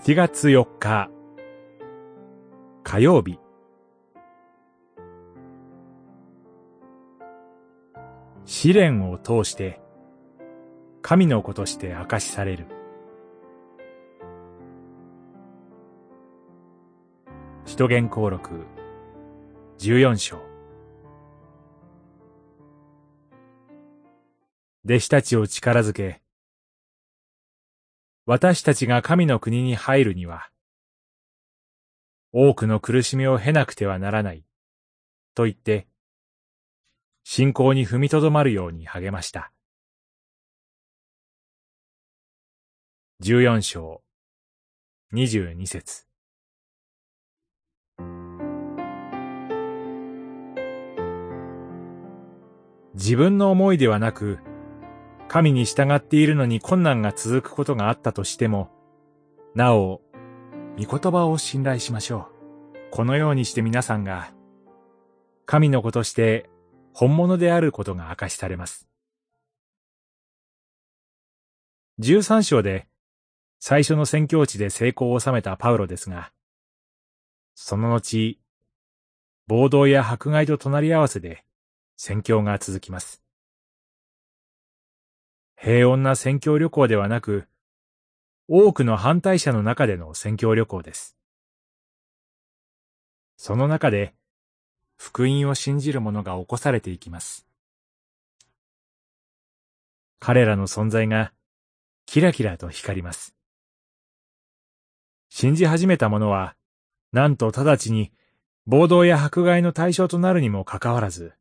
[0.00, 1.10] 7月4日。
[2.84, 3.40] 火曜日。
[8.44, 9.80] 試練を通して
[11.02, 12.66] 神の子として明かしされる。
[17.66, 18.66] 使徒言行録
[19.78, 20.38] 14章。
[24.84, 26.22] 弟子たちを力づけ
[28.30, 30.50] 私たちが神の国に入るには、
[32.30, 34.44] 多くの苦しみを経なくてはならない、
[35.34, 35.88] と言って、
[37.24, 39.50] 信仰に踏みとどまるように励ました。
[43.20, 44.02] 十四章、
[45.10, 46.06] 二十二節。
[52.92, 54.38] 自分の思いではなく、
[55.28, 58.70] 神に従っているのに困難が続くことがあったとしても、
[59.54, 60.00] なお、
[60.78, 62.90] 御言葉を信頼しましょう。
[62.90, 64.32] このようにして皆さんが、
[65.44, 66.48] 神の子として
[66.94, 68.88] 本物であることが明かしされます。
[71.98, 72.86] 十三章で
[73.60, 76.32] 最初の宣教地で成功を収めたパウロですが、
[77.54, 78.38] その後、
[79.46, 81.44] 暴動や迫害と隣り合わせで
[81.96, 83.27] 宣教が続きます。
[85.68, 87.46] 平穏な宣教旅行ではなく、
[88.48, 91.14] 多くの反対者の中での宣教旅行です。
[93.36, 94.14] その中で、
[94.96, 97.46] 福音を信じる者が起こされていきます。
[100.20, 101.34] 彼らの存在が、
[102.06, 103.36] キラキラと光ります。
[105.28, 106.56] 信じ始めた者は、
[107.12, 108.10] なんと直ちに、
[108.64, 111.34] 暴動や迫害の対象となるにもかかわらず、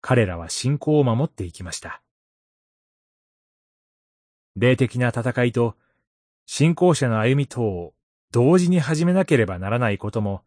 [0.00, 2.00] 彼らは信仰を守っていきました。
[4.56, 5.76] 霊的な戦いと
[6.46, 7.94] 信仰者の歩み等を
[8.30, 10.42] 同時に始めなければならないことも、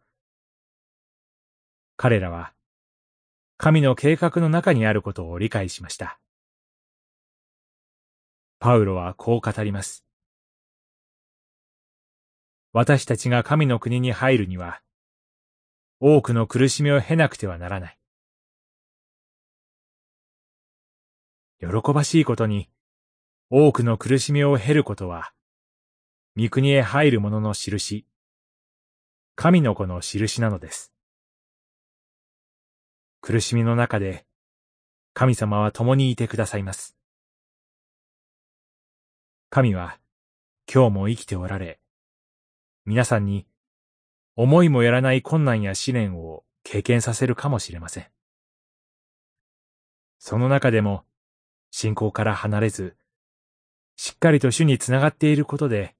[1.96, 2.52] 彼らは
[3.56, 6.18] 神の計画の中にあることを理解しました。
[8.58, 10.04] パウロはこう語ります。
[12.72, 14.80] 私たちが神の国に入るには、
[16.00, 17.98] 多くの苦しみを経なくてはならない。
[21.60, 22.68] 喜ばしいことに、
[23.50, 25.32] 多くの苦しみを経ることは、
[26.36, 28.06] 御国へ入る者の印、
[29.36, 30.92] 神の子の印なのです。
[33.20, 34.24] 苦しみの中で、
[35.12, 36.96] 神様は共にいてくださいます。
[39.50, 39.98] 神は、
[40.72, 41.80] 今日も生きておられ、
[42.86, 43.46] 皆さんに、
[44.36, 48.06] 思いもやらない困難や試練を経験させるかもしれません。
[50.18, 51.04] その中でも、
[51.70, 52.96] 信仰から離れず、
[53.96, 55.94] しっかりと主につながっていることで、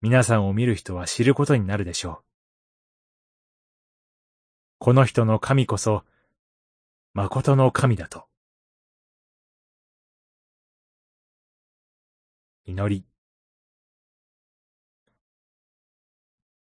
[0.00, 2.24] 皆さんを見る人は知ることになるでしょう。
[4.78, 6.04] この人の神こそ、
[7.14, 8.26] 誠の神だと。
[12.66, 13.06] 祈り。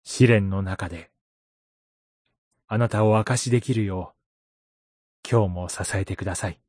[0.03, 1.11] 試練の中で、
[2.67, 6.59] あなたを証しできるよう、今日も支えてください。